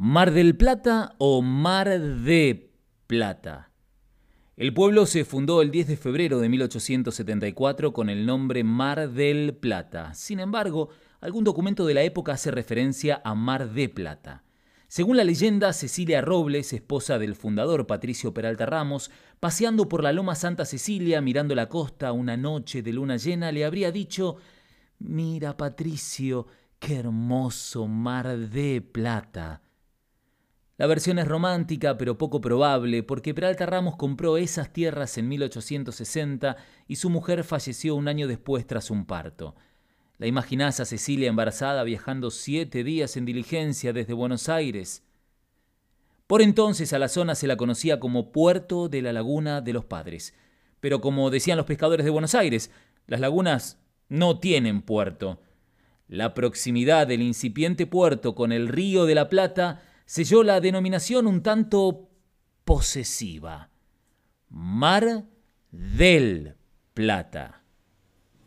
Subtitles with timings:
[0.00, 2.70] Mar del Plata o Mar de
[3.08, 3.72] Plata.
[4.56, 9.56] El pueblo se fundó el 10 de febrero de 1874 con el nombre Mar del
[9.56, 10.14] Plata.
[10.14, 10.90] Sin embargo,
[11.20, 14.44] algún documento de la época hace referencia a Mar de Plata.
[14.86, 19.10] Según la leyenda, Cecilia Robles, esposa del fundador Patricio Peralta Ramos,
[19.40, 23.64] paseando por la Loma Santa Cecilia mirando la costa una noche de luna llena, le
[23.64, 24.36] habría dicho,
[25.00, 26.46] Mira, Patricio,
[26.78, 29.62] qué hermoso mar de plata.
[30.78, 36.56] La versión es romántica, pero poco probable, porque Peralta Ramos compró esas tierras en 1860
[36.86, 39.56] y su mujer falleció un año después tras un parto.
[40.18, 45.02] La imaginás a Cecilia embarazada viajando siete días en diligencia desde Buenos Aires.
[46.28, 49.84] Por entonces a la zona se la conocía como Puerto de la Laguna de los
[49.84, 50.32] Padres.
[50.78, 52.70] Pero como decían los pescadores de Buenos Aires,
[53.08, 55.40] las lagunas no tienen puerto.
[56.06, 61.42] La proximidad del incipiente puerto con el río de la Plata selló la denominación un
[61.42, 62.08] tanto
[62.64, 63.68] posesiva.
[64.48, 65.26] Mar
[65.70, 66.56] del
[66.94, 67.57] Plata.